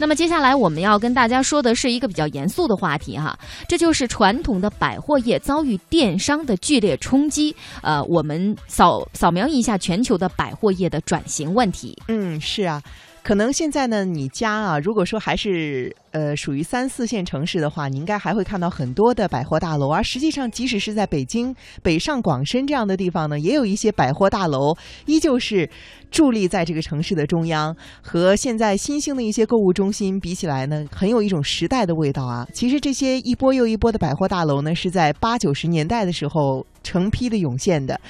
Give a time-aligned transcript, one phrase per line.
[0.00, 7.54] 那么接下来我们要跟大家说的是一个比较严肃的话题哈，这就是传统的百货业遭遇电商的剧烈冲击。
[7.82, 11.94] 呃，我们扫扫描一下全球的百货业的转型问题。
[12.08, 12.82] 嗯，是啊。
[13.22, 19.88] 可能现在呢，你家啊，如果说还是呃属于三四线城市的话，你应该还会看到很多的百货大楼。
[19.90, 24.74] 而实际上，即使是在北京、北上广深这样的地方呢，也有一些百货大楼
[25.06, 25.68] 依旧是
[26.10, 27.76] 伫立在这个城市的中央。
[28.02, 32.46] 和现在新兴的一些购物中心比起来呢，很有一种时代的味道啊。
[32.52, 38.00] 其实这些一波又一波的百货大楼呢，是在八九十年代的时候成批的涌现的。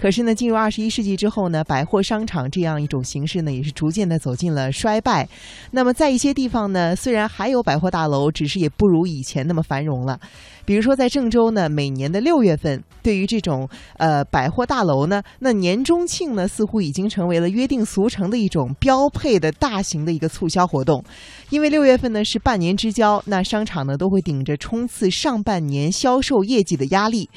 [0.00, 5.28] 可是呢，进入二十一世纪之后呢，百货商场这样一种形式呢，也是逐渐的走进了衰败。
[5.72, 10.20] 那么在一些地方呢，虽然还有百货大楼，只是也不如以前那么繁荣了。
[10.64, 21.02] 比如说在郑州呢，每年的六月份，对于这种呃百货大楼呢，那年中庆呢，似乎已经成为了约定俗成的一种标配的大型的一个促销活动。
[21.50, 27.28] 因为六月份呢是半年之交，那商场呢都会顶着冲刺上半年销售业绩的压力。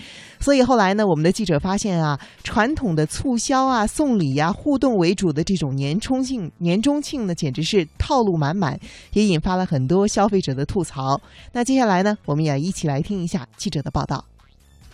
[0.42, 8.80] 所以后来呢，我们的记者发现啊，传统的促销啊、送礼呀、互动为主的这种年中庆、年中庆呢，简直是套路满满，
[9.14, 11.20] 也引发了很多消费者的吐槽。
[11.52, 14.24] 那接下来呢，我们也一起来听一下记者的报道。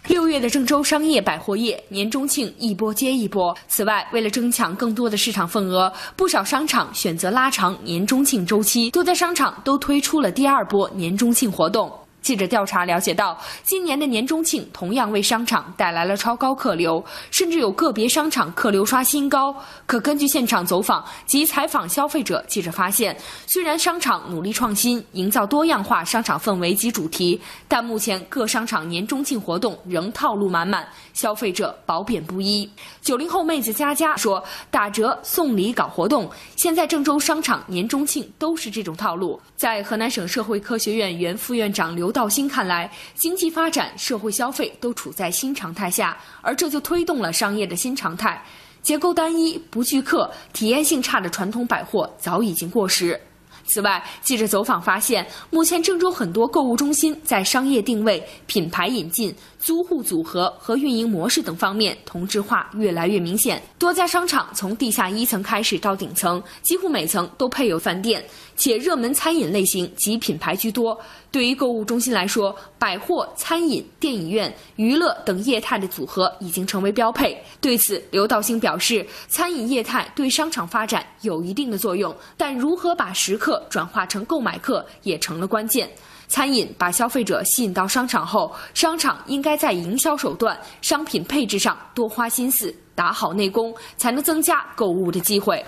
[0.07, 3.53] 六月的郑州商业百货业年中庆一波接一波。
[3.67, 11.91] 此外，为了争抢更多的市场份额，不少商场选择拉长年中庆周期，多家商场都推出了第二波年中庆活动。
[12.21, 17.01] 记者调查了解到，今年的年中庆同样为商场带来了超高客流，
[17.31, 19.55] 甚至有个别商场客流刷新高。
[19.85, 23.15] 可根据现场走访及采访消费者，记者发现，
[23.45, 32.69] 虽然商场努力创新，营造多样化商场氛围及主题，但目前各商场年中庆活动仍套路满满，消费者褒贬不一。
[33.01, 42.06] 九零后妹子佳佳说：“打折、送礼、搞活动，现在郑州商场年中庆都是这种套路。”在河南省社会科学院原副院长刘。
[42.07, 48.41] 刘道新看来，经济发展、社会消费都处在新常态下，而这就推动了商业的新常态。
[48.81, 53.19] 结构单一、不聚客、体验性差的传统百货早已经过时。
[53.65, 59.35] 此外，记者走访发现，目前郑州很多购物中心在商业定位、品牌引进。
[59.59, 63.61] 租户组合和运营模式等方面同质化越来越明显。
[63.79, 68.23] 多家商场从地下一层开始到顶层，几乎每层都配有饭店，
[68.55, 70.99] 且热门餐饮类型及品牌居多。
[71.31, 77.37] 对于购物中心来说，百货、餐饮、电影院、娱乐等业态的组合已经成为标配。
[77.59, 85.89] 对此，刘道兴表示，餐饮业态对商场发展有一定的作用，但如何把食客转化成购买客也成了关键。
[86.27, 95.65] 餐饮把消费者吸引到商场后，商场应该在营销手段、商品配置上多花心思，打好内功，才能增加购物的机会。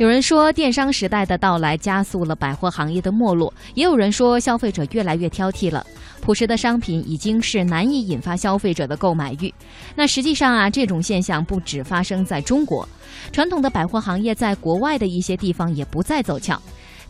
[0.00, 5.86] 有人说，电商时代的到来加速了百货行业的没落；也有人说，消费者越来越挑剔了。
[6.22, 9.52] 朴实的商品已经是难以引发消费者的购买欲。
[9.94, 12.88] 那实际上啊，这种现象不只发生在中国，
[13.30, 16.58] 传统的百货行业在国外的一些地方也不再走俏。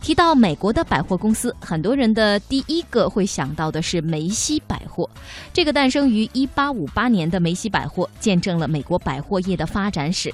[0.01, 5.09] 提到美国的百货公司，很多人的第一个会想到的是梅西百货。
[5.53, 10.33] 这个诞生于1858年的梅西百货，见证了美国百货业的发展史。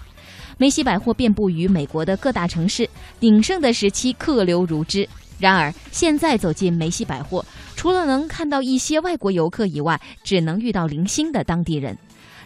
[0.59, 5.07] 梅西百货遍布于美国的各大城市，鼎盛的时期客流如织。
[5.37, 7.45] 然而，现在走进梅西百货，
[7.75, 11.95] 除了能看到一些外国游客以外，只能遇到零星的当地人。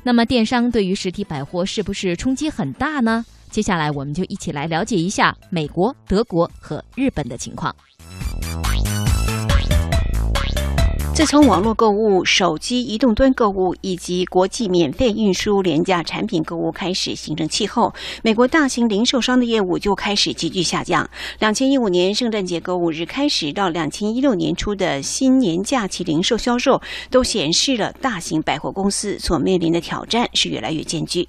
[0.04, 3.26] 那么，电商对于实体百货是不是冲击很大呢？
[3.50, 7.74] 接下来，我们就一起来了解一下美国、德国和日本的情况。
[11.14, 21.08] 自从网络购物、手机移动端购物以及国际免费运输廉价产品购物开始形成气候，美国大型零售商的业务就开始急剧下降。
[21.38, 31.28] 两千一五年圣诞节购物日开始到两千一六年初的新年假期零售销售，都显示了大型百货公司所面临的挑战是越来越艰巨。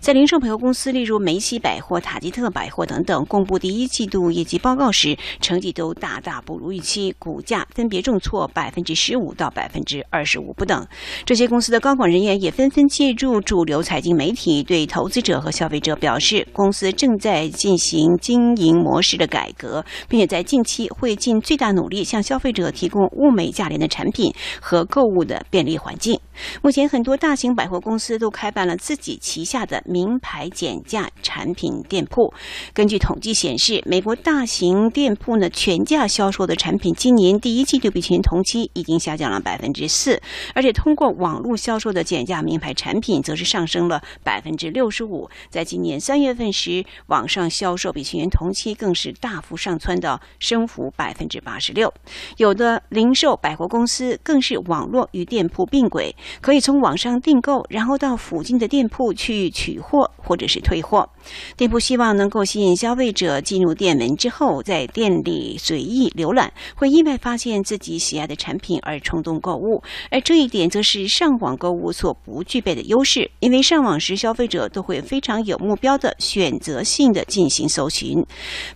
[0.00, 10.86] 在零售百货公司，例如梅西百货、塔吉特百货等等，公布第一季度业绩报告时，成绩都大大不如预期，股价分别重挫百分之十五五到百分之二十五不等。
[11.24, 26.20] 这些公司的高管人员也纷纷借助主流财经媒体，对投资者和消费者表示，公司正在进行经营模式的改革，并且在近期会尽最大努力向消费者提供物美价廉的产品和购物的便利环境。
[26.62, 32.32] 目前，很多大型百货公司都开办了自己旗下的名牌减价产品店铺。
[32.72, 40.20] 根据统计显示，美国大型店铺呢全价销售的产品，今年第一季度比去年同期已经下降了百分之四，
[40.54, 45.28] 而且通过网络销售的减价名牌产品则是上升了百分之六十五。
[45.50, 51.92] 在今年三月份时，网上销售比去年同期更是大幅上蹿到升幅百分之八十六。
[52.36, 56.14] 有的零售百货公司更是网络与店铺并轨。
[56.40, 61.08] 可以从网上订购，然后到附近的店铺去取货或者是退货。
[61.56, 69.80] 店铺希望能够吸引消费者进入店门之后，在店里随意浏览，会意外发现自己喜爱的产品而冲动购物。
[70.10, 78.26] 而这一点则是上网购物所不具备的优势，因为上网时消费者都会非常有目标的、选择性的进行搜寻。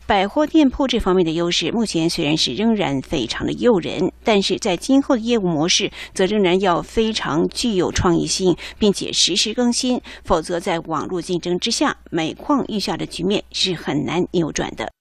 [0.07, 7.49] 百货店铺这方面的优势，目前虽然是仍然非常的诱人，但是在今后的业务模式，则仍然要非常。
[7.49, 14.93] 具有创意性，并且实时更新，否则在网络竞争之下，每况愈下的局面是很难扭转的。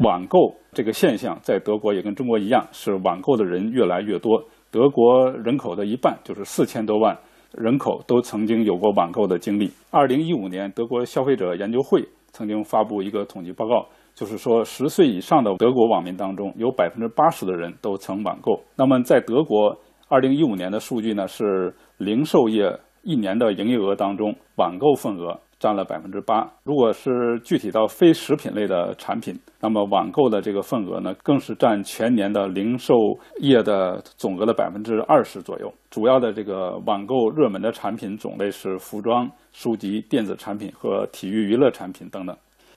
[0.00, 4.44] 网购这个现象在德国也跟中国一样，是网购的人越来越多。
[4.74, 7.16] 德国人口的一半，就是四千多万
[7.52, 9.70] 人口，都曾经有过网购的经历。
[9.92, 13.86] 二零一五年，德国消费者研究会曾经发布一个统计报告，
[14.16, 18.64] 就是说十岁以上的德国网民当中，有百分之八十的人都曾网购。
[18.76, 19.78] 那么在德国。
[20.06, 26.46] 二零一五年的数据呢，是零售业一年的营业额当中，网购份额占了百分之八。
[26.62, 32.94] 如果是具体到非食品类的产品，那么网购的这个份额呢，更是占全年的零售
[33.40, 35.72] 业的总额的百分之二十左右。
[35.88, 42.36] 主要的这个网购热门的产品种类是服装、书籍、电子产品和体育娱乐产品等等。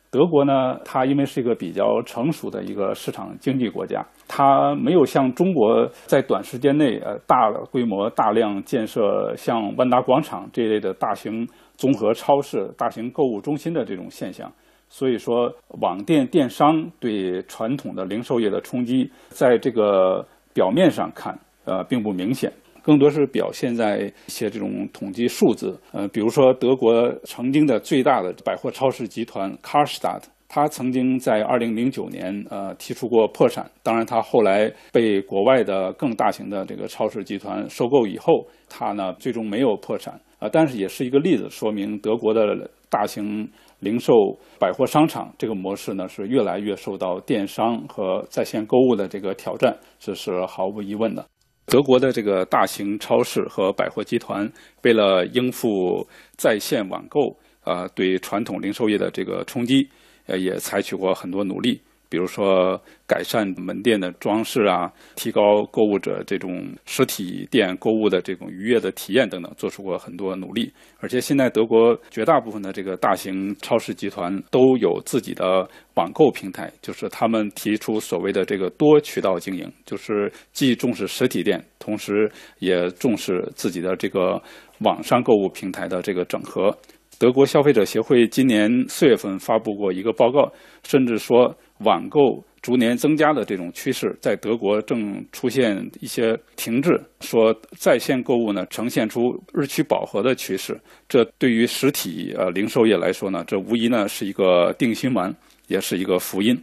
[0.09, 11.45] 德国呢，它因为是一个比较成熟的一个市场经济国家，它没有像中国在短时间内呃大规模大量建设像万达广场这一类的大型
[11.77, 14.51] 综合超市、大型购物中心的这种现象。
[14.89, 22.51] 所以说，网店电商对传统的零售业的冲击，在这个表面上看，呃，并不明显。
[22.81, 43.47] 更多是表现在一些这种统计数字，呃，比如说德国曾经的最大的百货超市集团 Carstadt 他曾经在二零零九年呃提出过破产，当然他后来被国外的更大型的这个超市集团收购以后，他呢最终没有破产啊，但是也是一个例子，说明德国的大型
[43.79, 44.13] 零售
[44.57, 51.25] 百货商场这个模式呢是越来越受到电商和在线购物的这个挑战，这是毫无疑问的。
[51.65, 54.49] 德国的这个大型超市和百货集团，
[54.83, 56.07] 为了应付
[56.37, 57.19] 在线网购，
[57.61, 59.85] 啊，对传统零售业的这个冲击，
[60.27, 61.81] 呃，也采取过很多努力。
[62.09, 70.71] 比如说改善门店的装饰啊，提高购物者这种实体店购物的这种愉悦的体验等等，做出过很多努力。
[71.01, 84.41] 而且现在德国绝大部分的这个大型超市集团都有自己的网购平台，就是他们提出所谓的这个多渠道经营，就是既重视实体店，同时也重视自己的这个
[84.79, 86.73] 网上购物平台的这个整合。
[87.19, 90.51] 德国消费者协会今年四月份发布过一个报告，
[90.83, 91.55] 甚至说。
[91.81, 100.75] 网购逐年增加的这种趋势，在德国正出现一些停滞，说在线购物呢呈现出日趋饱和的趋势。
[101.07, 105.31] 这对于实体呃零售业来说呢，这无疑呢是一个定心丸，
[105.67, 106.59] 也是一个福音。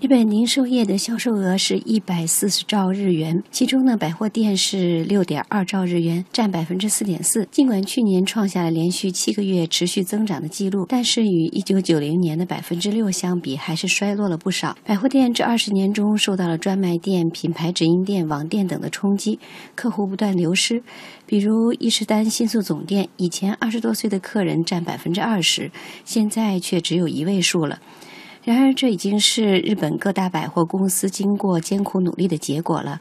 [0.00, 7.48] 日本零售业的销售额是一百四十兆日元，其中呢，百货店是六点二兆日元，占百分之四点四。
[7.50, 14.76] 尽管去年创下了连续七个月持续增长的记录，但是与一九九零年的百分之六相比，还是衰落了不少。
[14.84, 19.38] 百货店这二十年中受到了专卖店、品牌直营店、网店等的冲击，
[19.74, 20.82] 客户不断流失。
[21.24, 25.70] 比如伊势丹新宿总店，以前二十多岁的客人占百分之二十，
[26.04, 27.80] 现在却只有一位数了。
[28.44, 33.00] 然而，这已经是日本各大百货公司经过艰苦努力的结果了。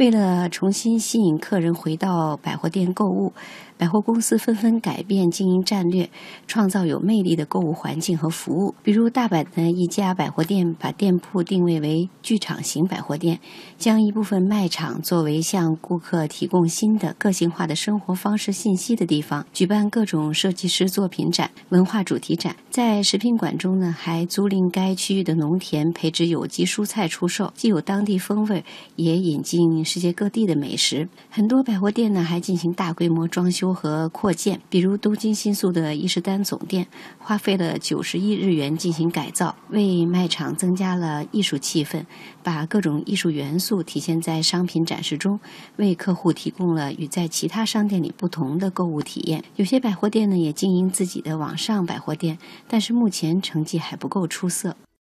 [0.00, 3.34] 为了重新吸引客人回到百货店购物。
[3.76, 6.10] 百货公司纷纷改变经营战略，
[6.46, 8.74] 创造有魅力的购物环境和服务。
[8.82, 13.40] 比如，大阪的一家百货店把店铺定位为剧场型百货店，
[13.78, 22.54] 将一部分卖场作为向顾客提供新的个性化的生活方式信息的地方，举办各种设计师作品展、文化主题展。
[22.68, 28.62] 在食品馆中呢，还租赁该区域的农田，培植有机蔬菜出售，既有当地风味，
[28.96, 31.08] 也引进世界各地的美食。
[31.30, 33.74] 很多百货店呢，还进行大规模装修。
[33.80, 34.60] 和扩建。
[34.68, 36.86] 比如东京新宿的伊势丹总店，
[37.18, 42.04] 花费了九十亿日元进行改造，为卖场增加了艺术气氛，
[42.42, 45.40] 把各种艺术元素体现在商品展示中，
[45.76, 49.42] 为客户提供了与在其他商店里不同的购物体验。
[49.56, 54.76] 有些百货店呢，也经营自己的网上百货店，但是目前成绩还不够出色。